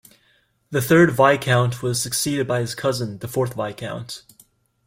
[0.71, 4.23] The third Viscount was succeeded by his cousin, the fourth Viscount.